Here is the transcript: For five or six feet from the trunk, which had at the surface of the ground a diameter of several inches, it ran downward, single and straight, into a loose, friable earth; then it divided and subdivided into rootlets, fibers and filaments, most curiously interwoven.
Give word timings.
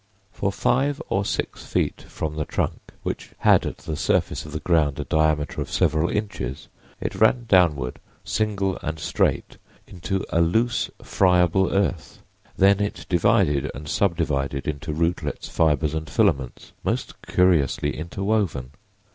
For 0.33 0.51
five 0.51 0.99
or 1.09 1.23
six 1.25 1.63
feet 1.63 2.01
from 2.01 2.35
the 2.35 2.43
trunk, 2.45 2.79
which 3.03 3.33
had 3.37 3.67
at 3.67 3.77
the 3.77 3.95
surface 3.95 4.47
of 4.47 4.51
the 4.51 4.59
ground 4.59 4.99
a 4.99 5.03
diameter 5.03 5.61
of 5.61 5.69
several 5.71 6.09
inches, 6.09 6.69
it 6.99 7.13
ran 7.13 7.45
downward, 7.47 7.99
single 8.23 8.79
and 8.81 8.97
straight, 8.99 9.57
into 9.85 10.25
a 10.31 10.41
loose, 10.41 10.89
friable 11.03 11.71
earth; 11.71 12.23
then 12.57 12.79
it 12.79 13.05
divided 13.09 13.69
and 13.75 13.87
subdivided 13.87 14.67
into 14.67 14.91
rootlets, 14.91 15.47
fibers 15.49 15.93
and 15.93 16.09
filaments, 16.09 16.71
most 16.83 17.21
curiously 17.21 17.95
interwoven. 17.95 18.71